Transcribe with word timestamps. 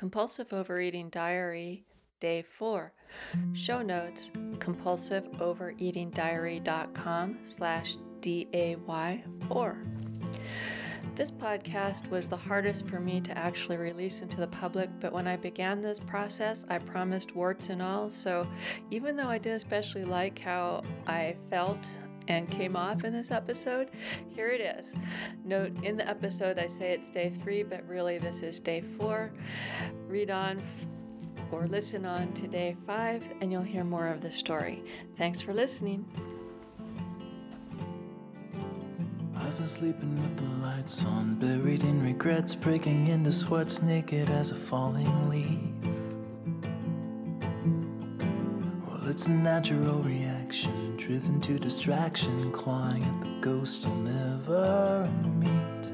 Compulsive 0.00 0.52
Overeating 0.54 1.10
Diary, 1.10 1.84
Day 2.20 2.40
4. 2.40 2.94
Show 3.52 3.82
notes, 3.82 4.30
compulsiveovereatingdiary.com 4.56 7.38
slash 7.42 7.98
D-A-Y-4. 8.22 9.86
This 11.14 11.30
podcast 11.30 12.08
was 12.08 12.28
the 12.28 12.36
hardest 12.36 12.88
for 12.88 12.98
me 12.98 13.20
to 13.20 13.36
actually 13.36 13.76
release 13.76 14.22
into 14.22 14.38
the 14.38 14.46
public, 14.46 14.88
but 15.00 15.12
when 15.12 15.28
I 15.28 15.36
began 15.36 15.82
this 15.82 15.98
process, 15.98 16.64
I 16.70 16.78
promised 16.78 17.36
warts 17.36 17.68
and 17.68 17.82
all. 17.82 18.08
So 18.08 18.48
even 18.90 19.16
though 19.16 19.28
I 19.28 19.36
didn't 19.36 19.56
especially 19.56 20.06
like 20.06 20.38
how 20.38 20.82
I 21.06 21.36
felt 21.50 21.98
and 22.30 22.48
came 22.48 22.76
off 22.76 23.02
in 23.02 23.12
this 23.12 23.32
episode, 23.32 23.88
here 24.28 24.48
it 24.48 24.60
is. 24.60 24.94
Note 25.44 25.72
in 25.82 25.96
the 25.96 26.08
episode 26.08 26.60
I 26.60 26.68
say 26.68 26.92
it's 26.92 27.10
day 27.10 27.28
three, 27.28 27.64
but 27.64 27.86
really 27.88 28.18
this 28.18 28.42
is 28.42 28.60
day 28.60 28.80
four. 28.80 29.32
Read 30.06 30.30
on 30.30 30.62
or 31.50 31.66
listen 31.66 32.06
on 32.06 32.32
to 32.34 32.46
day 32.46 32.76
five, 32.86 33.24
and 33.40 33.50
you'll 33.50 33.62
hear 33.62 33.82
more 33.82 34.06
of 34.06 34.20
the 34.20 34.30
story. 34.30 34.84
Thanks 35.16 35.40
for 35.40 35.52
listening. 35.52 36.06
I've 39.34 39.56
been 39.58 39.66
sleeping 39.66 40.14
with 40.14 40.36
the 40.36 40.64
lights 40.64 41.04
on, 41.04 41.34
buried 41.34 41.82
in 41.82 42.00
regrets, 42.00 42.54
breaking 42.54 43.08
into 43.08 43.32
sweats, 43.32 43.82
naked 43.82 44.30
as 44.30 44.52
a 44.52 44.54
falling 44.54 45.28
leaf. 45.28 45.58
Well, 48.86 49.08
it's 49.08 49.26
a 49.26 49.30
natural 49.30 50.00
reaction 50.02 50.79
driven 51.00 51.40
to 51.40 51.58
distraction, 51.58 52.52
clawing 52.52 53.02
at 53.02 53.20
the 53.22 53.40
ghosts 53.40 53.86
I'll 53.86 53.94
never 53.94 55.10
meet. 55.38 55.90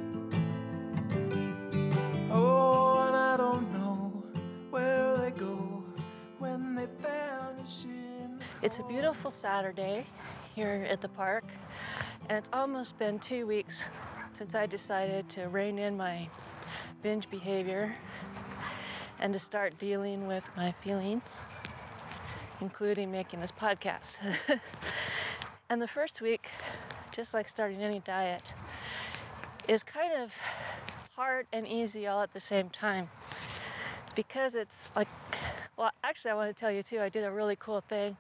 Oh, 2.32 3.05
and 3.06 3.15
I 3.15 3.37
don't 3.37 3.73
know 3.73 4.24
where 4.70 5.16
they 5.19 5.30
go 5.30 5.84
when 6.41 6.74
they 6.74 6.87
vanish 7.01 7.84
in. 7.84 8.40
It's 8.62 8.80
a 8.80 8.82
beautiful 8.82 9.30
Saturday 9.30 10.07
here 10.57 10.84
at 10.90 11.01
the 11.01 11.09
park, 11.09 11.45
and 12.29 12.37
it's 12.37 12.51
almost 12.52 12.99
been 12.99 13.21
two 13.21 13.46
weeks 13.46 13.84
since 14.32 14.57
I 14.57 14.66
decided 14.66 15.29
to 15.30 15.46
rein 15.46 15.79
in 15.79 15.96
my 15.96 16.29
binge 17.02 17.30
behavior 17.30 17.95
and 19.21 19.32
to 19.32 19.38
start 19.38 19.79
dealing 19.79 20.27
with 20.27 20.51
my 20.57 20.73
feelings, 20.73 21.23
including 22.60 23.10
making 23.10 23.40
this 23.40 23.52
podcast. 23.52 24.16
And 25.68 25.82
the 25.82 25.88
first 25.88 26.21
week, 26.21 26.51
just 27.10 27.35
like 27.35 27.49
starting 27.49 27.82
any 27.82 27.99
diet, 27.99 28.43
is 29.66 29.82
kind 29.82 30.12
of 30.12 30.32
hard 31.16 31.49
and 31.52 31.66
easy 31.66 32.07
all 32.07 32.23
at 32.23 32.32
the 32.32 32.38
same 32.40 32.71
time. 32.71 33.09
Because 34.15 34.54
it's 34.54 34.95
like, 34.95 35.09
well, 35.77 35.90
actually, 36.04 36.30
I 36.30 36.34
want 36.34 36.54
to 36.54 36.59
tell 36.59 36.71
you 36.71 36.84
too, 36.84 37.01
I 37.01 37.09
did 37.09 37.24
a 37.24 37.32
really 37.32 37.57
cool 37.57 37.80
thing. 37.80 38.16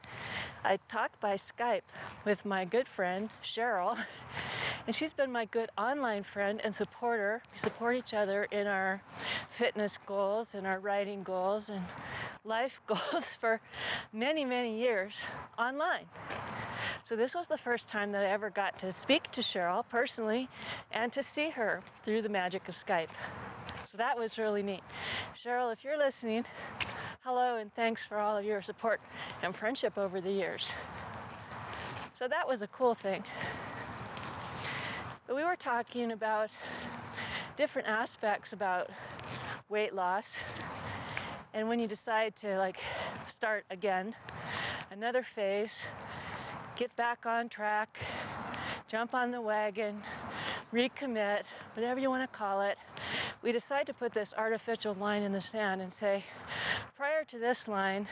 I 0.64 0.80
talked 0.88 1.20
by 1.20 1.36
Skype 1.36 1.82
with 2.24 2.44
my 2.44 2.64
good 2.64 2.88
friend, 2.88 3.30
Cheryl, 3.44 3.96
and 4.88 4.96
she's 4.96 5.12
been 5.12 5.30
my 5.30 5.44
good 5.44 5.70
online 5.78 6.24
friend 6.24 6.60
and 6.64 6.74
supporter. 6.74 7.42
We 7.52 7.58
support 7.58 7.94
each 7.94 8.12
other 8.12 8.48
in 8.50 8.66
our 8.66 9.02
fitness 9.50 10.00
goals 10.04 10.52
and 10.52 10.66
our 10.66 10.80
writing 10.80 11.22
goals 11.22 11.68
and 11.68 11.82
life 12.46 12.80
goals 12.86 13.24
for 13.40 13.60
many, 14.12 14.44
many 14.44 14.78
years 14.78 15.14
online. 15.58 16.06
So 17.08 17.16
this 17.16 17.34
was 17.34 17.48
the 17.48 17.58
first 17.58 17.88
time 17.88 18.12
that 18.12 18.24
I 18.24 18.28
ever 18.28 18.50
got 18.50 18.78
to 18.80 18.92
speak 18.92 19.30
to 19.32 19.40
Cheryl 19.40 19.84
personally 19.88 20.48
and 20.90 21.12
to 21.12 21.22
see 21.22 21.50
her 21.50 21.82
through 22.04 22.22
the 22.22 22.28
magic 22.28 22.68
of 22.68 22.74
Skype. 22.74 23.10
So 23.90 23.98
that 23.98 24.18
was 24.18 24.38
really 24.38 24.62
neat. 24.62 24.82
Cheryl, 25.42 25.72
if 25.72 25.84
you're 25.84 25.98
listening, 25.98 26.44
hello 27.22 27.56
and 27.56 27.72
thanks 27.74 28.02
for 28.02 28.18
all 28.18 28.36
of 28.36 28.44
your 28.44 28.62
support 28.62 29.00
and 29.42 29.54
friendship 29.54 29.96
over 29.96 30.20
the 30.20 30.32
years. 30.32 30.68
So 32.18 32.26
that 32.28 32.48
was 32.48 32.62
a 32.62 32.66
cool 32.66 32.94
thing. 32.94 33.24
But 35.26 35.36
we 35.36 35.44
were 35.44 35.56
talking 35.56 36.10
about 36.12 36.50
different 37.56 37.88
aspects 37.88 38.52
about 38.52 38.90
weight 39.68 39.94
loss 39.94 40.28
and 41.56 41.68
when 41.68 41.80
you 41.80 41.88
decide 41.88 42.36
to 42.36 42.58
like 42.58 42.78
start 43.26 43.64
again 43.70 44.14
another 44.92 45.22
phase 45.22 45.72
get 46.76 46.94
back 46.94 47.24
on 47.24 47.48
track, 47.48 47.98
jump 48.86 49.14
on 49.14 49.30
the 49.30 49.40
wagon, 49.40 50.02
recommit, 50.72 51.42
whatever 51.72 51.98
you 51.98 52.10
want 52.10 52.30
to 52.30 52.36
call 52.36 52.60
it. 52.60 52.76
We 53.42 53.50
decide 53.50 53.86
to 53.86 53.94
put 53.94 54.12
this 54.12 54.34
artificial 54.36 54.92
line 54.92 55.22
in 55.22 55.32
the 55.32 55.40
sand 55.40 55.80
and 55.80 55.90
say, 55.90 56.24
prior 56.94 57.24
to 57.24 57.38
this 57.38 57.66
line, 57.66 58.08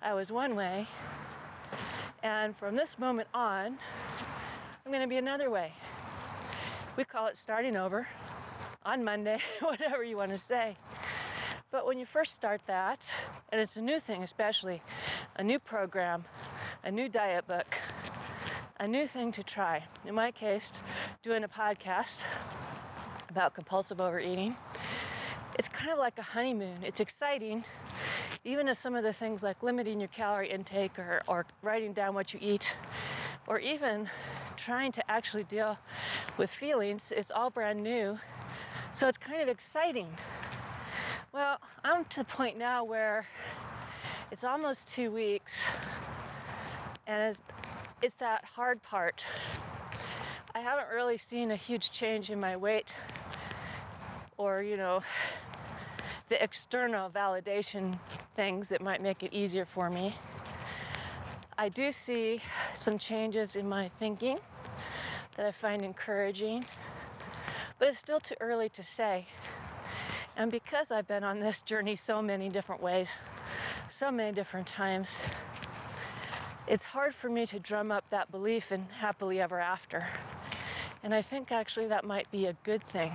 I 0.00 0.14
was 0.14 0.32
one 0.32 0.56
way, 0.56 0.86
and 2.22 2.56
from 2.56 2.74
this 2.76 2.98
moment 2.98 3.28
on, 3.34 3.78
I'm 4.86 4.92
going 4.92 5.02
to 5.02 5.08
be 5.08 5.18
another 5.18 5.50
way. 5.50 5.74
We 6.96 7.04
call 7.04 7.26
it 7.26 7.36
starting 7.36 7.76
over 7.76 8.08
on 8.82 9.04
Monday, 9.04 9.40
whatever 9.60 10.02
you 10.02 10.16
want 10.16 10.30
to 10.30 10.38
say. 10.38 10.76
But 11.70 11.86
when 11.86 11.98
you 12.00 12.04
first 12.04 12.34
start 12.34 12.62
that, 12.66 13.06
and 13.52 13.60
it's 13.60 13.76
a 13.76 13.80
new 13.80 14.00
thing, 14.00 14.24
especially 14.24 14.82
a 15.36 15.44
new 15.44 15.60
program, 15.60 16.24
a 16.82 16.90
new 16.90 17.08
diet 17.08 17.46
book, 17.46 17.76
a 18.80 18.88
new 18.88 19.06
thing 19.06 19.30
to 19.30 19.44
try. 19.44 19.84
In 20.04 20.16
my 20.16 20.32
case, 20.32 20.72
doing 21.22 21.44
a 21.44 21.48
podcast 21.48 22.22
about 23.28 23.54
compulsive 23.54 24.00
overeating. 24.00 24.56
It's 25.56 25.68
kind 25.68 25.92
of 25.92 25.98
like 25.98 26.18
a 26.18 26.22
honeymoon. 26.22 26.78
It's 26.82 26.98
exciting, 26.98 27.62
even 28.44 28.66
if 28.66 28.76
some 28.76 28.96
of 28.96 29.04
the 29.04 29.12
things 29.12 29.44
like 29.44 29.62
limiting 29.62 30.00
your 30.00 30.08
calorie 30.08 30.50
intake 30.50 30.98
or, 30.98 31.22
or 31.28 31.46
writing 31.62 31.92
down 31.92 32.14
what 32.14 32.34
you 32.34 32.40
eat, 32.42 32.68
or 33.46 33.60
even 33.60 34.10
trying 34.56 34.90
to 34.90 35.08
actually 35.08 35.44
deal 35.44 35.78
with 36.36 36.50
feelings, 36.50 37.12
it's 37.16 37.30
all 37.30 37.48
brand 37.48 37.80
new. 37.84 38.18
So 38.92 39.06
it's 39.06 39.18
kind 39.18 39.40
of 39.40 39.48
exciting. 39.48 40.08
Well, 41.32 41.58
I'm 41.84 42.06
to 42.06 42.20
the 42.20 42.24
point 42.24 42.58
now 42.58 42.82
where 42.82 43.28
it's 44.32 44.42
almost 44.42 44.88
two 44.88 45.12
weeks, 45.12 45.54
and 47.06 47.36
it's 48.02 48.16
that 48.16 48.44
hard 48.56 48.82
part. 48.82 49.24
I 50.56 50.58
haven't 50.58 50.88
really 50.92 51.16
seen 51.16 51.52
a 51.52 51.56
huge 51.56 51.92
change 51.92 52.30
in 52.30 52.40
my 52.40 52.56
weight 52.56 52.92
or, 54.38 54.60
you 54.60 54.76
know, 54.76 55.04
the 56.28 56.42
external 56.42 57.08
validation 57.08 58.00
things 58.34 58.66
that 58.66 58.82
might 58.82 59.00
make 59.00 59.22
it 59.22 59.32
easier 59.32 59.64
for 59.64 59.88
me. 59.88 60.16
I 61.56 61.68
do 61.68 61.92
see 61.92 62.40
some 62.74 62.98
changes 62.98 63.54
in 63.54 63.68
my 63.68 63.86
thinking 63.86 64.40
that 65.36 65.46
I 65.46 65.52
find 65.52 65.82
encouraging, 65.82 66.64
but 67.78 67.86
it's 67.86 68.00
still 68.00 68.18
too 68.18 68.34
early 68.40 68.68
to 68.70 68.82
say. 68.82 69.28
And 70.36 70.50
because 70.50 70.90
I've 70.90 71.06
been 71.06 71.24
on 71.24 71.40
this 71.40 71.60
journey 71.60 71.96
so 71.96 72.22
many 72.22 72.48
different 72.48 72.82
ways, 72.82 73.08
so 73.90 74.10
many 74.10 74.32
different 74.32 74.66
times, 74.66 75.10
it's 76.66 76.84
hard 76.84 77.14
for 77.14 77.28
me 77.28 77.46
to 77.46 77.58
drum 77.58 77.90
up 77.90 78.04
that 78.10 78.30
belief 78.30 78.70
in 78.70 78.86
happily 79.00 79.40
ever 79.40 79.60
after. 79.60 80.06
And 81.02 81.14
I 81.14 81.22
think 81.22 81.50
actually 81.50 81.86
that 81.88 82.04
might 82.04 82.30
be 82.30 82.46
a 82.46 82.52
good 82.62 82.82
thing. 82.82 83.12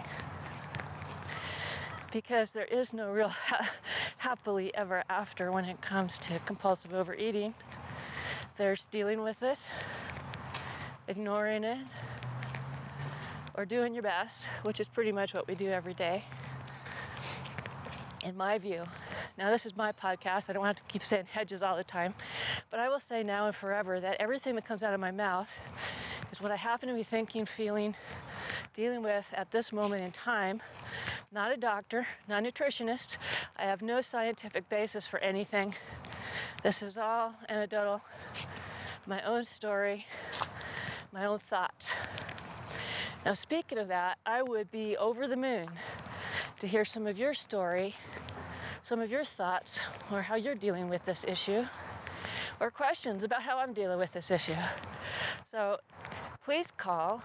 Because 2.12 2.52
there 2.52 2.66
is 2.66 2.94
no 2.94 3.10
real 3.10 3.30
ha- 3.30 3.72
happily 4.18 4.74
ever 4.76 5.04
after 5.10 5.52
when 5.52 5.66
it 5.66 5.82
comes 5.82 6.18
to 6.20 6.40
compulsive 6.40 6.94
overeating. 6.94 7.54
There's 8.58 8.86
dealing 8.86 9.22
with 9.22 9.44
it, 9.44 9.60
ignoring 11.08 11.64
it, 11.64 11.80
or 13.54 13.66
doing 13.66 13.94
your 13.94 14.04
best, 14.04 14.44
which 14.64 14.80
is 14.80 14.88
pretty 14.88 15.12
much 15.12 15.34
what 15.34 15.48
we 15.48 15.56
do 15.56 15.70
every 15.70 15.94
day, 15.94 16.24
in 18.26 18.36
my 18.36 18.58
view. 18.58 18.84
Now, 19.38 19.52
this 19.52 19.66
is 19.66 19.78
my 19.78 19.92
podcast. 19.92 20.50
I 20.50 20.54
don't 20.54 20.66
have 20.66 20.78
to 20.78 20.84
keep 20.88 21.04
saying 21.04 21.28
hedges 21.32 21.62
all 21.62 21.78
the 21.78 21.84
time. 21.84 22.16
But 22.72 22.80
I 22.80 22.90
will 22.90 23.00
say 23.00 23.22
now 23.22 23.46
and 23.46 23.56
forever 23.56 24.00
that 24.00 24.18
everything 24.20 24.56
that 24.56 24.66
comes 24.66 24.82
out 24.82 24.94
of 24.94 25.00
my 25.00 25.12
mouth 25.12 25.50
is 26.32 26.42
what 26.42 26.52
I 26.52 26.56
happen 26.56 26.90
to 26.90 26.96
be 26.96 27.04
thinking, 27.04 27.46
feeling, 27.46 27.96
dealing 28.74 29.04
with 29.04 29.28
at 29.34 29.52
this 29.52 29.72
moment 29.72 30.02
in 30.02 30.12
time. 30.12 30.62
Not 31.32 31.52
a 31.52 31.58
doctor, 31.58 32.08
not 32.28 32.46
a 32.46 32.52
nutritionist. 32.52 33.18
I 33.58 33.66
have 33.66 33.82
no 33.82 34.02
scientific 34.02 34.70
basis 34.70 35.06
for 35.06 35.20
anything. 35.20 35.76
This 36.64 36.82
is 36.82 36.98
all 36.98 37.36
anecdotal, 37.48 38.02
my 39.06 39.22
own 39.22 39.44
story, 39.44 40.08
my 41.14 41.26
own 41.26 41.40
thoughts. 41.40 41.90
Now, 43.24 43.34
speaking 43.34 43.78
of 43.78 43.88
that, 43.90 44.18
I 44.26 44.42
would 44.42 44.72
be 44.72 44.98
over 44.98 45.28
the 45.28 45.38
moon 45.38 45.68
to 46.60 46.68
hear 46.68 46.86
some 46.86 47.08
of 47.08 47.18
your 47.18 47.34
story 47.34 47.96
some 48.82 49.00
of 49.00 49.10
your 49.10 49.26
thoughts 49.26 49.80
or 50.12 50.22
how 50.22 50.36
you're 50.36 50.54
dealing 50.54 50.90
with 50.90 51.04
this 51.06 51.26
issue 51.28 51.66
or 52.60 52.70
questions 52.70 53.24
about 53.24 53.42
how 53.42 53.58
I'm 53.58 53.74
dealing 53.74 53.98
with 53.98 54.14
this 54.14 54.30
issue. 54.30 54.56
So 55.52 55.80
please 56.44 56.68
call 56.78 57.24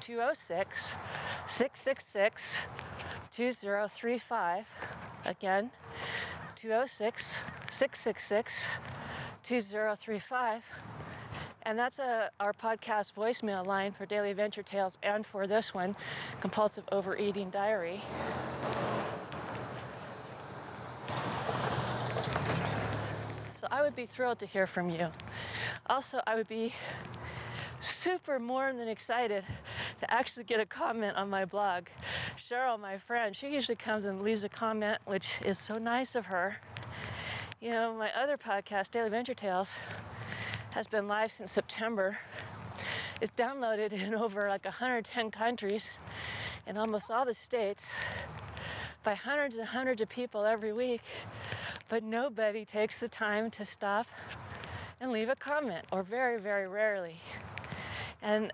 206 0.00 0.96
666 1.46 2.56
2035 3.34 4.66
Again, 5.24 5.70
206 6.56 7.26
666 7.70 8.52
2035. 9.44 10.62
And 11.64 11.78
that's 11.78 11.98
a, 11.98 12.30
our 12.40 12.52
podcast 12.52 13.14
voicemail 13.14 13.64
line 13.64 13.92
for 13.92 14.04
Daily 14.04 14.30
Adventure 14.30 14.62
Tales 14.62 14.98
and 15.02 15.24
for 15.24 15.46
this 15.46 15.72
one, 15.72 15.94
Compulsive 16.40 16.84
Overeating 16.90 17.50
Diary. 17.50 18.02
So 23.60 23.68
I 23.70 23.82
would 23.82 23.94
be 23.94 24.06
thrilled 24.06 24.40
to 24.40 24.46
hear 24.46 24.66
from 24.66 24.90
you. 24.90 25.08
Also, 25.86 26.20
I 26.26 26.34
would 26.34 26.48
be 26.48 26.74
super 27.80 28.40
more 28.40 28.72
than 28.72 28.88
excited 28.88 29.44
to 30.00 30.12
actually 30.12 30.44
get 30.44 30.58
a 30.58 30.66
comment 30.66 31.16
on 31.16 31.30
my 31.30 31.44
blog. 31.44 31.84
Cheryl, 32.36 32.78
my 32.78 32.98
friend, 32.98 33.36
she 33.36 33.54
usually 33.54 33.76
comes 33.76 34.04
and 34.04 34.20
leaves 34.22 34.42
a 34.42 34.48
comment, 34.48 34.98
which 35.04 35.28
is 35.44 35.58
so 35.60 35.74
nice 35.74 36.16
of 36.16 36.26
her. 36.26 36.56
You 37.60 37.70
know, 37.70 37.94
my 37.94 38.10
other 38.12 38.36
podcast, 38.36 38.90
Daily 38.90 39.06
Adventure 39.06 39.34
Tales, 39.34 39.68
has 40.74 40.86
been 40.86 41.06
live 41.06 41.30
since 41.30 41.52
September. 41.52 42.18
It's 43.20 43.32
downloaded 43.36 43.92
in 43.92 44.14
over 44.14 44.48
like 44.48 44.64
110 44.64 45.30
countries 45.30 45.86
in 46.66 46.78
almost 46.78 47.10
all 47.10 47.26
the 47.26 47.34
states 47.34 47.84
by 49.04 49.14
hundreds 49.14 49.56
and 49.56 49.66
hundreds 49.66 50.00
of 50.00 50.08
people 50.08 50.44
every 50.44 50.72
week. 50.72 51.02
But 51.90 52.02
nobody 52.02 52.64
takes 52.64 52.96
the 52.96 53.08
time 53.08 53.50
to 53.50 53.66
stop 53.66 54.06
and 54.98 55.12
leave 55.12 55.28
a 55.28 55.36
comment, 55.36 55.84
or 55.92 56.02
very, 56.02 56.40
very 56.40 56.66
rarely. 56.66 57.20
And 58.22 58.50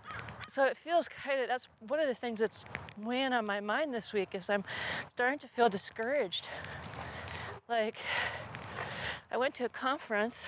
so 0.53 0.65
it 0.65 0.77
feels 0.77 1.09
kind 1.09 1.41
of 1.41 1.47
that's 1.47 1.69
one 1.87 2.01
of 2.01 2.09
the 2.09 2.15
things 2.15 2.41
that's 2.41 2.65
weighing 2.97 3.33
on 3.33 3.47
my 3.47 3.61
mind 3.61 3.95
this 3.95 4.13
week 4.13 4.31
is 4.33 4.51
I'm 4.51 4.65
starting 5.11 5.39
to 5.39 5.47
feel 5.47 5.69
discouraged. 5.69 6.49
Like 7.69 7.97
I 9.31 9.37
went 9.37 9.55
to 9.57 9.65
a 9.67 9.69
conference 9.69 10.41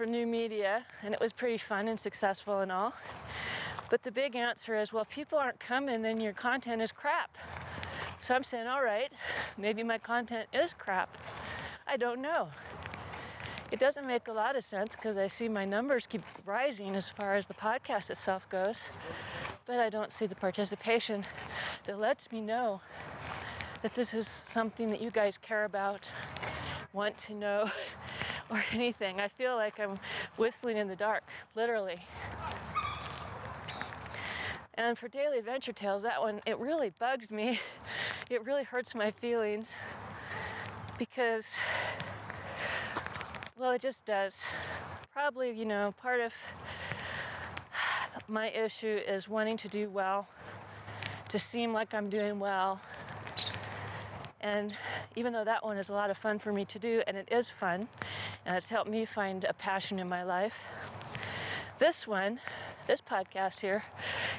for 0.00 0.06
new 0.06 0.26
media 0.26 0.86
and 1.02 1.12
it 1.12 1.20
was 1.20 1.30
pretty 1.30 1.58
fun 1.58 1.86
and 1.86 2.00
successful 2.00 2.60
and 2.60 2.72
all. 2.72 2.94
But 3.90 4.02
the 4.02 4.10
big 4.10 4.34
answer 4.34 4.74
is, 4.74 4.94
well, 4.94 5.02
if 5.02 5.10
people 5.10 5.36
aren't 5.36 5.60
coming, 5.60 6.00
then 6.00 6.18
your 6.22 6.32
content 6.32 6.80
is 6.80 6.90
crap. 6.90 7.36
So 8.18 8.34
I'm 8.34 8.42
saying, 8.42 8.66
all 8.66 8.82
right, 8.82 9.12
maybe 9.58 9.82
my 9.82 9.98
content 9.98 10.48
is 10.54 10.72
crap. 10.72 11.18
I 11.86 11.98
don't 11.98 12.22
know. 12.22 12.48
It 13.70 13.78
doesn't 13.78 14.06
make 14.06 14.26
a 14.26 14.32
lot 14.32 14.56
of 14.56 14.64
sense 14.64 14.96
because 14.96 15.18
I 15.18 15.26
see 15.26 15.50
my 15.50 15.66
numbers 15.66 16.06
keep 16.06 16.22
rising 16.46 16.96
as 16.96 17.10
far 17.10 17.34
as 17.34 17.46
the 17.46 17.52
podcast 17.52 18.08
itself 18.08 18.48
goes, 18.48 18.80
but 19.66 19.78
I 19.78 19.90
don't 19.90 20.10
see 20.10 20.24
the 20.24 20.34
participation 20.34 21.24
that 21.84 22.00
lets 22.00 22.32
me 22.32 22.40
know 22.40 22.80
that 23.82 23.94
this 23.96 24.14
is 24.14 24.26
something 24.26 24.88
that 24.92 25.02
you 25.02 25.10
guys 25.10 25.36
care 25.36 25.66
about, 25.66 26.08
want 26.94 27.18
to 27.18 27.34
know, 27.34 27.70
or 28.50 28.64
anything. 28.72 29.20
I 29.20 29.28
feel 29.28 29.56
like 29.56 29.78
I'm 29.78 29.98
whistling 30.36 30.76
in 30.76 30.88
the 30.88 30.96
dark, 30.96 31.22
literally. 31.54 32.00
And 34.74 34.96
for 34.96 35.08
Daily 35.08 35.38
Adventure 35.38 35.72
Tales, 35.72 36.02
that 36.02 36.20
one, 36.20 36.40
it 36.46 36.58
really 36.58 36.90
bugs 36.90 37.30
me. 37.30 37.60
It 38.30 38.46
really 38.46 38.62
hurts 38.62 38.94
my 38.94 39.10
feelings 39.10 39.72
because, 40.96 41.46
well, 43.58 43.72
it 43.72 43.80
just 43.80 44.04
does. 44.04 44.36
Probably, 45.12 45.50
you 45.50 45.64
know, 45.64 45.92
part 46.00 46.20
of 46.20 46.32
my 48.28 48.50
issue 48.50 49.00
is 49.04 49.28
wanting 49.28 49.56
to 49.56 49.68
do 49.68 49.90
well, 49.90 50.28
to 51.28 51.40
seem 51.40 51.72
like 51.72 51.92
I'm 51.92 52.08
doing 52.08 52.38
well. 52.38 52.80
And 54.40 54.74
even 55.16 55.32
though 55.32 55.44
that 55.44 55.64
one 55.64 55.76
is 55.76 55.88
a 55.88 55.92
lot 55.92 56.10
of 56.10 56.16
fun 56.16 56.38
for 56.38 56.52
me 56.52 56.64
to 56.66 56.78
do, 56.78 57.02
and 57.06 57.16
it 57.16 57.28
is 57.30 57.48
fun, 57.48 57.88
and 58.46 58.56
it's 58.56 58.68
helped 58.68 58.90
me 58.90 59.04
find 59.04 59.44
a 59.44 59.52
passion 59.52 59.98
in 59.98 60.08
my 60.08 60.22
life, 60.22 60.54
this 61.78 62.06
one, 62.06 62.40
this 62.86 63.00
podcast 63.00 63.60
here, 63.60 63.84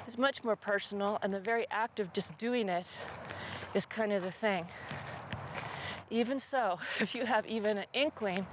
is 0.07 0.17
much 0.17 0.43
more 0.43 0.55
personal, 0.55 1.19
and 1.21 1.33
the 1.33 1.39
very 1.39 1.65
act 1.69 1.99
of 1.99 2.13
just 2.13 2.37
doing 2.37 2.69
it 2.69 2.85
is 3.73 3.85
kind 3.85 4.11
of 4.11 4.23
the 4.23 4.31
thing. 4.31 4.67
Even 6.09 6.39
so, 6.39 6.79
if 6.99 7.15
you 7.15 7.25
have 7.25 7.45
even 7.47 7.77
an 7.77 7.85
inkling 7.93 8.47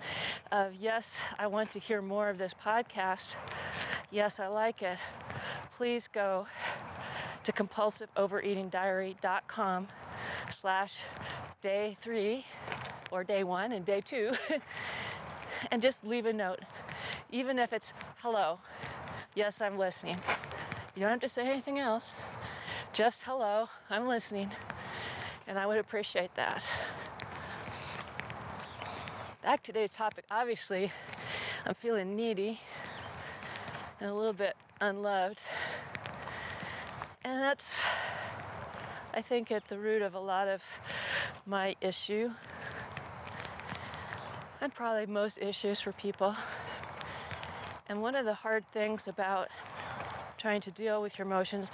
of, 0.52 0.74
yes, 0.74 1.10
I 1.38 1.48
want 1.48 1.70
to 1.72 1.78
hear 1.78 2.02
more 2.02 2.28
of 2.28 2.36
this 2.38 2.54
podcast, 2.54 3.34
yes, 4.10 4.38
I 4.38 4.48
like 4.48 4.82
it, 4.82 4.98
please 5.76 6.08
go 6.12 6.46
to 7.44 7.52
compulsiveovereatingdiary.com 7.52 9.88
slash 10.50 10.96
day 11.60 11.96
three 12.00 12.44
or 13.10 13.24
day 13.24 13.42
one 13.42 13.72
and 13.72 13.84
day 13.84 14.00
two 14.00 14.32
and 15.70 15.82
just 15.82 16.04
leave 16.04 16.24
a 16.24 16.32
note. 16.32 16.60
Even 17.30 17.58
if 17.58 17.72
it's 17.72 17.92
hello, 18.18 18.60
yes, 19.34 19.60
I'm 19.60 19.76
listening. 19.76 20.16
You 20.94 21.02
don't 21.02 21.10
have 21.10 21.20
to 21.20 21.28
say 21.28 21.48
anything 21.48 21.78
else. 21.78 22.14
Just 22.92 23.22
hello, 23.24 23.68
I'm 23.90 24.06
listening. 24.06 24.50
And 25.46 25.58
I 25.58 25.66
would 25.66 25.78
appreciate 25.78 26.34
that. 26.36 26.62
Back 29.42 29.62
to 29.64 29.72
today's 29.72 29.90
topic, 29.90 30.24
obviously, 30.30 30.92
I'm 31.66 31.74
feeling 31.74 32.14
needy 32.14 32.60
and 34.00 34.10
a 34.10 34.14
little 34.14 34.32
bit 34.32 34.56
unloved. 34.80 35.40
And 37.24 37.42
that's, 37.42 37.66
I 39.12 39.22
think, 39.22 39.50
at 39.50 39.68
the 39.68 39.78
root 39.78 40.02
of 40.02 40.14
a 40.14 40.20
lot 40.20 40.48
of 40.48 40.62
my 41.48 41.74
issue 41.80 42.30
and 44.60 44.74
probably 44.74 45.06
most 45.06 45.38
issues 45.38 45.80
for 45.80 45.92
people. 45.92 46.36
And 47.88 48.02
one 48.02 48.14
of 48.14 48.26
the 48.26 48.34
hard 48.34 48.70
things 48.70 49.08
about 49.08 49.48
trying 50.36 50.60
to 50.60 50.70
deal 50.70 51.00
with 51.00 51.18
your 51.18 51.26
emotions 51.26 51.70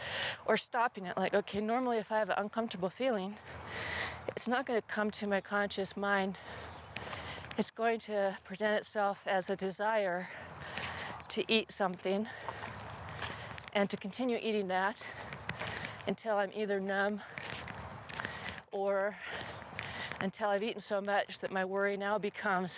or 0.47 0.57
stopping 0.57 1.07
it, 1.07 1.17
like, 1.17 1.35
okay, 1.35 1.61
normally 1.61 1.99
if 1.99 2.13
I 2.13 2.19
have 2.19 2.31
an 2.31 2.37
uncomfortable 2.39 2.89
feeling, 2.89 3.35
it's 4.29 4.47
not 4.47 4.65
going 4.65 4.81
to 4.81 4.87
come 4.87 5.11
to 5.11 5.27
my 5.27 5.41
conscious 5.41 5.97
mind. 5.97 6.39
It's 7.59 7.71
going 7.71 7.99
to 8.01 8.39
present 8.45 8.79
itself 8.79 9.23
as 9.27 9.51
a 9.51 9.57
desire 9.57 10.29
to 11.31 11.45
eat 11.53 11.73
something 11.73 12.29
and 13.73 13.91
to 13.91 13.97
continue 13.97 14.39
eating 14.41 14.69
that 14.69 15.05
until 16.07 16.37
I'm 16.37 16.51
either 16.55 16.79
numb 16.79 17.23
or 18.71 19.17
until 20.25 20.49
I've 20.49 20.63
eaten 20.63 20.81
so 20.81 21.03
much 21.03 21.41
that 21.41 21.53
my 21.53 21.67
worry 21.67 21.99
now 21.99 22.17
becomes, 22.17 22.77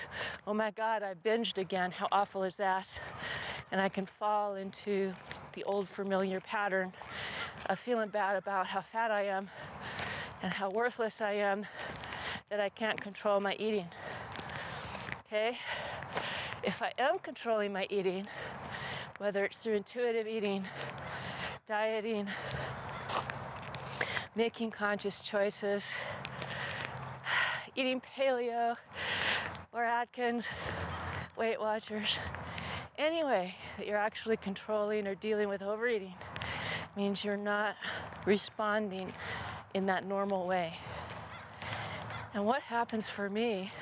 oh 0.48 0.52
my 0.52 0.72
God, 0.72 1.04
I 1.04 1.14
binged 1.14 1.58
again. 1.58 1.92
How 1.92 2.08
awful 2.10 2.42
is 2.42 2.56
that? 2.56 2.88
And 3.70 3.80
I 3.80 3.88
can 3.88 4.04
fall 4.04 4.56
into 4.56 5.14
the 5.54 5.62
old 5.62 5.88
familiar 5.88 6.40
pattern 6.40 6.92
of 7.66 7.78
feeling 7.78 8.08
bad 8.08 8.34
about 8.34 8.66
how 8.66 8.80
fat 8.80 9.12
I 9.12 9.26
am 9.26 9.48
and 10.42 10.54
how 10.54 10.70
worthless 10.70 11.20
I 11.20 11.34
am 11.34 11.66
that 12.48 12.58
I 12.58 12.68
can't 12.68 13.00
control 13.00 13.38
my 13.38 13.54
eating. 13.60 13.86
Okay? 15.26 15.58
If 16.64 16.82
I 16.82 16.92
am 16.98 17.20
controlling 17.20 17.72
my 17.72 17.86
eating, 17.90 18.26
whether 19.18 19.44
it's 19.44 19.58
through 19.58 19.74
intuitive 19.74 20.26
eating, 20.26 20.66
dieting, 21.68 22.28
making 24.34 24.72
conscious 24.72 25.20
choices, 25.20 25.84
eating 27.76 28.00
paleo 28.16 28.74
or 29.70 29.84
Atkins, 29.84 30.46
Weight 31.36 31.60
Watchers, 31.60 32.16
any 32.96 33.22
way 33.22 33.56
that 33.76 33.86
you're 33.86 33.98
actually 33.98 34.38
controlling 34.38 35.06
or 35.06 35.14
dealing 35.14 35.50
with 35.50 35.60
overeating 35.60 36.14
means 36.96 37.22
you're 37.22 37.36
not 37.36 37.76
responding 38.24 39.12
in 39.74 39.84
that 39.86 40.06
normal 40.06 40.46
way. 40.46 40.78
And 42.32 42.46
what 42.46 42.62
happens 42.62 43.06
for 43.08 43.28
me 43.28 43.72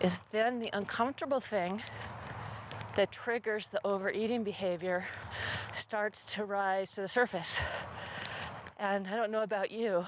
is 0.00 0.20
then 0.30 0.60
the 0.60 0.70
uncomfortable 0.72 1.40
thing 1.40 1.82
that 2.94 3.10
triggers 3.10 3.66
the 3.66 3.80
overeating 3.84 4.44
behavior 4.44 5.06
starts 5.72 6.22
to 6.34 6.44
rise 6.44 6.92
to 6.92 7.00
the 7.00 7.08
surface. 7.08 7.56
And 8.78 9.08
I 9.08 9.16
don't 9.16 9.32
know 9.32 9.42
about 9.42 9.72
you, 9.72 10.06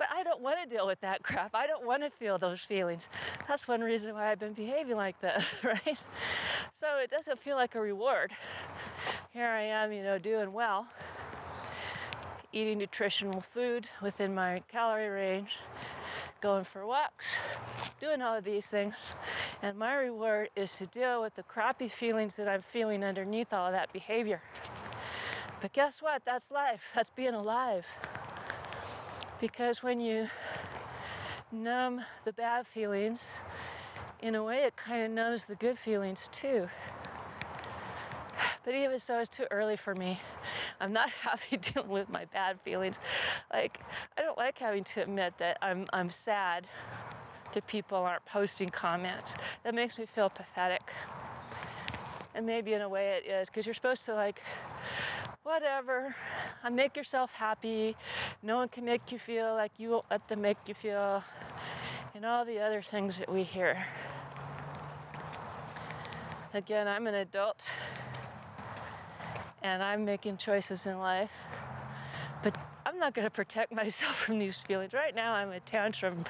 but 0.00 0.08
I 0.10 0.22
don't 0.22 0.40
want 0.40 0.56
to 0.62 0.66
deal 0.66 0.86
with 0.86 1.02
that 1.02 1.22
crap. 1.22 1.54
I 1.54 1.66
don't 1.66 1.84
want 1.84 2.02
to 2.02 2.08
feel 2.08 2.38
those 2.38 2.60
feelings. 2.60 3.06
That's 3.46 3.68
one 3.68 3.82
reason 3.82 4.14
why 4.14 4.32
I've 4.32 4.38
been 4.38 4.54
behaving 4.54 4.96
like 4.96 5.20
that, 5.20 5.44
right? 5.62 5.98
So 6.74 6.96
it 6.96 7.10
doesn't 7.10 7.38
feel 7.38 7.54
like 7.54 7.74
a 7.74 7.80
reward. 7.82 8.32
Here 9.30 9.46
I 9.46 9.60
am, 9.60 9.92
you 9.92 10.02
know, 10.02 10.18
doing 10.18 10.54
well, 10.54 10.86
eating 12.50 12.78
nutritional 12.78 13.42
food 13.42 13.88
within 14.00 14.34
my 14.34 14.62
calorie 14.72 15.10
range, 15.10 15.50
going 16.40 16.64
for 16.64 16.86
walks, 16.86 17.26
doing 18.00 18.22
all 18.22 18.34
of 18.34 18.44
these 18.44 18.66
things. 18.66 18.94
And 19.60 19.76
my 19.76 19.94
reward 19.94 20.48
is 20.56 20.74
to 20.76 20.86
deal 20.86 21.20
with 21.20 21.36
the 21.36 21.42
crappy 21.42 21.88
feelings 21.88 22.36
that 22.36 22.48
I'm 22.48 22.62
feeling 22.62 23.04
underneath 23.04 23.52
all 23.52 23.66
of 23.66 23.72
that 23.74 23.92
behavior. 23.92 24.40
But 25.60 25.74
guess 25.74 26.00
what? 26.00 26.22
That's 26.24 26.50
life. 26.50 26.84
That's 26.94 27.10
being 27.10 27.34
alive. 27.34 27.84
Because 29.40 29.82
when 29.82 30.00
you 30.00 30.28
numb 31.50 32.04
the 32.24 32.32
bad 32.32 32.66
feelings, 32.66 33.22
in 34.20 34.34
a 34.34 34.44
way 34.44 34.64
it 34.64 34.76
kind 34.76 35.02
of 35.02 35.10
numbs 35.10 35.44
the 35.44 35.54
good 35.54 35.78
feelings 35.78 36.28
too. 36.30 36.68
But 38.64 38.74
even 38.74 38.98
so, 38.98 39.18
it's 39.18 39.30
too 39.30 39.46
early 39.50 39.76
for 39.76 39.94
me. 39.94 40.20
I'm 40.80 40.92
not 40.92 41.10
happy 41.22 41.56
dealing 41.56 41.88
with 41.88 42.10
my 42.10 42.26
bad 42.26 42.60
feelings. 42.60 42.98
Like, 43.52 43.80
I 44.18 44.22
don't 44.22 44.36
like 44.36 44.58
having 44.58 44.84
to 44.84 45.02
admit 45.02 45.38
that 45.38 45.56
I'm, 45.62 45.86
I'm 45.92 46.10
sad 46.10 46.66
that 47.54 47.66
people 47.66 47.98
aren't 47.98 48.24
posting 48.26 48.68
comments. 48.68 49.34
That 49.64 49.74
makes 49.74 49.98
me 49.98 50.06
feel 50.06 50.28
pathetic. 50.28 50.92
And 52.34 52.46
maybe 52.46 52.74
in 52.74 52.82
a 52.82 52.88
way 52.88 53.20
it 53.24 53.28
is, 53.28 53.48
because 53.48 53.66
you're 53.66 53.74
supposed 53.74 54.04
to, 54.04 54.14
like, 54.14 54.42
whatever, 55.42 56.14
And 56.64 56.76
make 56.76 56.96
yourself 56.96 57.32
happy. 57.32 57.96
No 58.42 58.56
one 58.56 58.68
can 58.68 58.84
make 58.84 59.10
you 59.10 59.18
feel 59.18 59.54
like 59.54 59.72
you 59.78 59.90
won't 59.90 60.04
let 60.10 60.28
them 60.28 60.42
make 60.42 60.58
you 60.66 60.74
feel, 60.74 61.24
and 62.14 62.24
all 62.26 62.44
the 62.44 62.58
other 62.60 62.82
things 62.82 63.18
that 63.18 63.32
we 63.32 63.44
hear. 63.44 63.86
Again, 66.52 66.88
I'm 66.88 67.06
an 67.06 67.14
adult 67.14 67.62
and 69.62 69.82
I'm 69.82 70.04
making 70.04 70.36
choices 70.36 70.86
in 70.86 70.98
life. 70.98 71.30
But 72.42 72.56
I'm 72.86 72.98
not 72.98 73.14
going 73.14 73.26
to 73.26 73.30
protect 73.30 73.72
myself 73.74 74.16
from 74.16 74.38
these 74.38 74.56
feelings. 74.56 74.92
Right 74.92 75.14
now, 75.14 75.34
I'm 75.34 75.50
a 75.50 75.60
tantrum, 75.60 76.24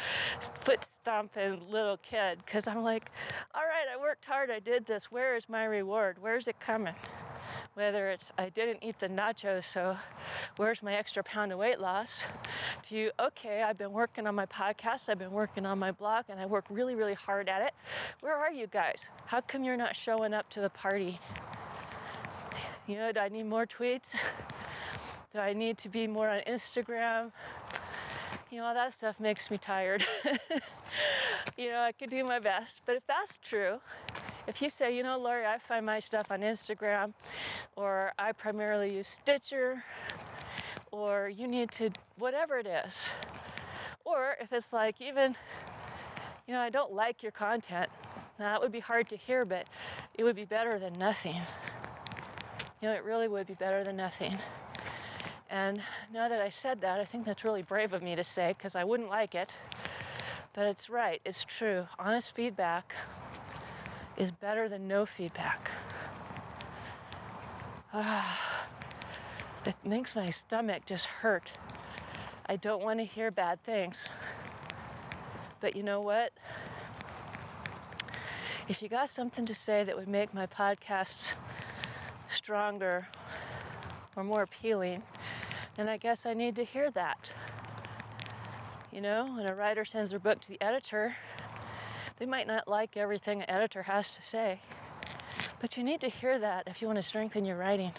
foot 0.60 0.84
stomping 0.84 1.60
little 1.70 1.96
kid 1.96 2.40
because 2.44 2.66
I'm 2.66 2.82
like, 2.82 3.10
all 3.54 3.62
right, 3.62 3.86
I 3.92 4.00
worked 4.00 4.24
hard, 4.24 4.50
I 4.50 4.60
did 4.60 4.86
this. 4.86 5.10
Where 5.10 5.36
is 5.36 5.48
my 5.48 5.64
reward? 5.64 6.18
Where's 6.20 6.46
it 6.46 6.60
coming? 6.60 6.94
Whether 7.80 8.10
it's 8.10 8.30
I 8.36 8.50
didn't 8.50 8.80
eat 8.82 8.98
the 8.98 9.08
nachos, 9.08 9.64
so 9.64 9.96
where's 10.58 10.82
my 10.82 10.92
extra 10.92 11.22
pound 11.24 11.50
of 11.50 11.58
weight 11.58 11.80
loss? 11.80 12.24
To 12.82 12.94
you, 12.94 13.10
okay, 13.18 13.62
I've 13.62 13.78
been 13.78 13.92
working 13.92 14.26
on 14.26 14.34
my 14.34 14.44
podcast, 14.44 15.08
I've 15.08 15.18
been 15.18 15.30
working 15.30 15.64
on 15.64 15.78
my 15.78 15.90
blog, 15.90 16.26
and 16.28 16.38
I 16.38 16.44
work 16.44 16.66
really, 16.68 16.94
really 16.94 17.14
hard 17.14 17.48
at 17.48 17.62
it. 17.62 17.72
Where 18.20 18.36
are 18.36 18.52
you 18.52 18.66
guys? 18.66 19.06
How 19.24 19.40
come 19.40 19.64
you're 19.64 19.78
not 19.78 19.96
showing 19.96 20.34
up 20.34 20.50
to 20.50 20.60
the 20.60 20.68
party? 20.68 21.20
You 22.86 22.96
know, 22.96 23.12
do 23.12 23.20
I 23.20 23.30
need 23.30 23.46
more 23.46 23.64
tweets? 23.64 24.10
do 25.32 25.38
I 25.38 25.54
need 25.54 25.78
to 25.78 25.88
be 25.88 26.06
more 26.06 26.28
on 26.28 26.40
Instagram? 26.40 27.32
You 28.50 28.58
know, 28.58 28.66
all 28.66 28.74
that 28.74 28.92
stuff 28.92 29.18
makes 29.18 29.50
me 29.50 29.56
tired. 29.56 30.04
you 31.56 31.70
know, 31.70 31.80
I 31.80 31.92
could 31.92 32.10
do 32.10 32.24
my 32.24 32.40
best. 32.40 32.82
But 32.84 32.96
if 32.96 33.06
that's 33.06 33.38
true, 33.42 33.80
if 34.46 34.62
you 34.62 34.70
say, 34.70 34.96
you 34.96 35.02
know, 35.02 35.18
Lori, 35.18 35.44
I 35.46 35.58
find 35.58 35.86
my 35.86 36.00
stuff 36.00 36.30
on 36.30 36.40
Instagram, 36.40 37.12
or 37.76 38.12
I 38.18 38.32
primarily 38.32 38.94
use 38.96 39.08
Stitcher, 39.08 39.84
or 40.90 41.28
you 41.28 41.46
need 41.46 41.70
to, 41.72 41.90
whatever 42.18 42.58
it 42.58 42.66
is. 42.66 42.96
Or 44.04 44.36
if 44.40 44.52
it's 44.52 44.72
like, 44.72 45.00
even, 45.00 45.36
you 46.46 46.54
know, 46.54 46.60
I 46.60 46.70
don't 46.70 46.92
like 46.92 47.22
your 47.22 47.32
content, 47.32 47.90
now 48.38 48.52
that 48.52 48.60
would 48.60 48.72
be 48.72 48.80
hard 48.80 49.08
to 49.10 49.16
hear, 49.16 49.44
but 49.44 49.66
it 50.14 50.24
would 50.24 50.36
be 50.36 50.44
better 50.44 50.78
than 50.78 50.94
nothing. 50.94 51.42
You 52.80 52.88
know, 52.88 52.94
it 52.94 53.04
really 53.04 53.28
would 53.28 53.46
be 53.46 53.54
better 53.54 53.84
than 53.84 53.96
nothing. 53.96 54.38
And 55.50 55.82
now 56.12 56.28
that 56.28 56.40
I 56.40 56.48
said 56.48 56.80
that, 56.80 57.00
I 57.00 57.04
think 57.04 57.26
that's 57.26 57.44
really 57.44 57.62
brave 57.62 57.92
of 57.92 58.02
me 58.02 58.16
to 58.16 58.24
say 58.24 58.54
because 58.56 58.74
I 58.74 58.84
wouldn't 58.84 59.10
like 59.10 59.34
it. 59.34 59.52
But 60.52 60.66
it's 60.66 60.88
right, 60.88 61.20
it's 61.24 61.44
true. 61.44 61.88
Honest 61.98 62.34
feedback 62.34 62.94
is 64.20 64.30
better 64.30 64.68
than 64.68 64.86
no 64.86 65.06
feedback. 65.06 65.70
Ah, 67.94 68.66
it 69.64 69.74
makes 69.82 70.14
my 70.14 70.28
stomach 70.28 70.84
just 70.84 71.06
hurt. 71.06 71.52
I 72.44 72.56
don't 72.56 72.82
want 72.82 72.98
to 72.98 73.06
hear 73.06 73.30
bad 73.30 73.62
things. 73.62 74.04
But 75.62 75.74
you 75.74 75.82
know 75.82 76.02
what? 76.02 76.34
If 78.68 78.82
you 78.82 78.90
got 78.90 79.08
something 79.08 79.46
to 79.46 79.54
say 79.54 79.84
that 79.84 79.96
would 79.96 80.06
make 80.06 80.34
my 80.34 80.46
podcast 80.46 81.32
stronger 82.28 83.08
or 84.16 84.22
more 84.22 84.42
appealing, 84.42 85.02
then 85.76 85.88
I 85.88 85.96
guess 85.96 86.26
I 86.26 86.34
need 86.34 86.56
to 86.56 86.64
hear 86.64 86.90
that. 86.90 87.30
You 88.92 89.00
know, 89.00 89.24
when 89.34 89.46
a 89.46 89.54
writer 89.54 89.86
sends 89.86 90.10
their 90.10 90.18
book 90.18 90.42
to 90.42 90.48
the 90.48 90.60
editor, 90.60 91.16
they 92.20 92.26
might 92.26 92.46
not 92.46 92.68
like 92.68 92.98
everything 92.98 93.40
an 93.40 93.50
editor 93.50 93.84
has 93.84 94.10
to 94.10 94.20
say, 94.22 94.60
but 95.58 95.78
you 95.78 95.82
need 95.82 96.02
to 96.02 96.10
hear 96.10 96.38
that 96.38 96.64
if 96.66 96.82
you 96.82 96.86
want 96.86 96.98
to 96.98 97.02
strengthen 97.02 97.46
your 97.46 97.56
writing. 97.56 97.92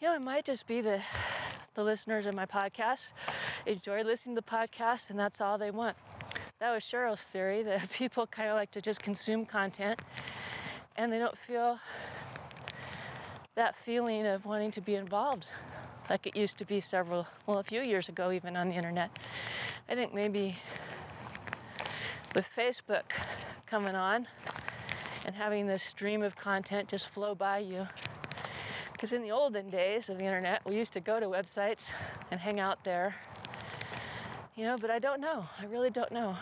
You 0.00 0.08
know, 0.08 0.16
it 0.16 0.20
might 0.20 0.44
just 0.44 0.66
be 0.66 0.80
the, 0.80 1.00
the 1.74 1.84
listeners 1.84 2.26
of 2.26 2.34
my 2.34 2.46
podcast 2.46 3.12
enjoy 3.66 4.02
listening 4.02 4.34
to 4.34 4.40
the 4.40 4.50
podcast 4.50 5.10
and 5.10 5.18
that's 5.18 5.40
all 5.40 5.58
they 5.58 5.70
want. 5.70 5.96
That 6.58 6.72
was 6.72 6.82
Cheryl's 6.82 7.20
theory 7.20 7.62
that 7.62 7.88
people 7.92 8.26
kind 8.26 8.48
of 8.48 8.56
like 8.56 8.72
to 8.72 8.80
just 8.80 9.00
consume 9.00 9.46
content 9.46 10.02
and 10.96 11.12
they 11.12 11.20
don't 11.20 11.38
feel 11.38 11.78
that 13.54 13.76
feeling 13.76 14.26
of 14.26 14.44
wanting 14.44 14.72
to 14.72 14.80
be 14.80 14.96
involved 14.96 15.46
like 16.08 16.26
it 16.26 16.36
used 16.36 16.58
to 16.58 16.64
be 16.64 16.80
several, 16.80 17.28
well, 17.46 17.58
a 17.58 17.62
few 17.62 17.82
years 17.82 18.08
ago, 18.08 18.32
even 18.32 18.56
on 18.56 18.68
the 18.68 18.74
internet. 18.74 19.16
I 19.88 19.94
think 19.94 20.12
maybe 20.12 20.58
with 22.34 22.46
Facebook 22.56 23.12
coming 23.66 23.94
on 23.94 24.28
and 25.26 25.34
having 25.34 25.66
this 25.66 25.82
stream 25.82 26.22
of 26.22 26.36
content 26.36 26.88
just 26.88 27.08
flow 27.08 27.34
by 27.34 27.58
you. 27.58 27.88
Because 28.92 29.12
in 29.12 29.22
the 29.22 29.30
olden 29.30 29.70
days 29.70 30.08
of 30.08 30.18
the 30.18 30.24
internet, 30.24 30.62
we 30.64 30.76
used 30.76 30.92
to 30.92 31.00
go 31.00 31.18
to 31.18 31.26
websites 31.26 31.84
and 32.30 32.40
hang 32.40 32.60
out 32.60 32.84
there. 32.84 33.16
You 34.54 34.64
know, 34.64 34.76
but 34.78 34.90
I 34.90 34.98
don't 34.98 35.20
know. 35.20 35.46
I 35.58 35.64
really 35.66 35.90
don't 35.90 36.12
know. 36.12 36.36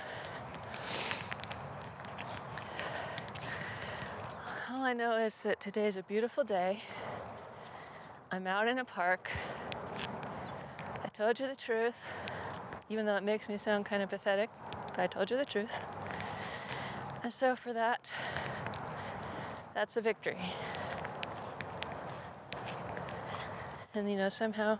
All 4.70 4.84
I 4.84 4.92
know 4.92 5.16
is 5.16 5.36
that 5.38 5.60
today 5.60 5.86
is 5.86 5.96
a 5.96 6.02
beautiful 6.02 6.44
day. 6.44 6.82
I'm 8.30 8.46
out 8.46 8.68
in 8.68 8.78
a 8.78 8.84
park. 8.84 9.30
I 11.02 11.08
told 11.08 11.40
you 11.40 11.46
the 11.46 11.56
truth, 11.56 11.94
even 12.88 13.06
though 13.06 13.16
it 13.16 13.22
makes 13.22 13.48
me 13.48 13.56
sound 13.56 13.86
kind 13.86 14.02
of 14.02 14.10
pathetic, 14.10 14.50
I 14.98 15.06
told 15.06 15.30
you 15.30 15.36
the 15.36 15.44
truth. 15.44 15.72
And 17.22 17.32
so 17.32 17.54
for 17.54 17.72
that, 17.72 18.00
that's 19.74 19.96
a 19.96 20.00
victory. 20.00 20.38
And 23.94 24.10
you 24.10 24.16
know, 24.16 24.28
somehow 24.28 24.78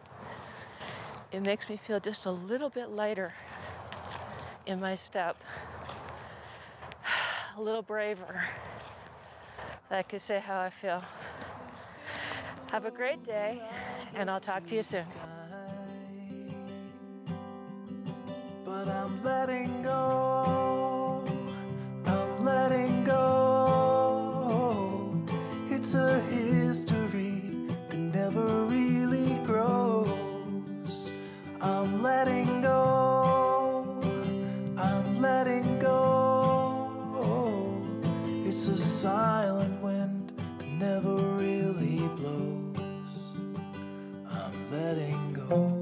it 1.30 1.44
makes 1.44 1.68
me 1.68 1.76
feel 1.76 2.00
just 2.00 2.26
a 2.26 2.30
little 2.30 2.68
bit 2.68 2.90
lighter 2.90 3.34
in 4.66 4.80
my 4.80 4.94
step, 4.94 5.36
a 7.56 7.60
little 7.62 7.82
braver. 7.82 8.44
That 9.88 9.98
I 9.98 10.02
could 10.02 10.20
say 10.20 10.40
how 10.40 10.60
I 10.60 10.70
feel. 10.70 11.02
Have 12.70 12.84
a 12.84 12.90
great 12.90 13.24
day, 13.24 13.62
and 14.14 14.30
I'll 14.30 14.40
talk 14.40 14.66
to 14.66 14.74
you 14.74 14.82
soon. 14.82 15.06
I'm 19.18 19.24
letting 19.24 19.82
go, 19.82 21.24
I'm 22.06 22.44
letting 22.44 23.02
go. 23.02 24.46
It's 25.68 25.94
a 25.94 26.20
history 26.20 27.42
that 27.88 27.98
never 27.98 28.64
really 28.66 29.40
grows. 29.44 31.10
I'm 31.60 32.00
letting 32.00 32.62
go, 32.62 34.00
I'm 34.76 35.20
letting 35.20 35.80
go. 35.80 36.88
It's 38.46 38.68
a 38.68 38.76
silent 38.76 39.82
wind 39.82 40.32
that 40.58 40.68
never 40.68 41.16
really 41.16 42.06
blows. 42.18 43.16
I'm 44.30 44.70
letting 44.70 45.32
go. 45.32 45.77